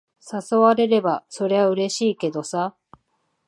[0.33, 2.75] 誘われれば、そりゃうれしいけどさ。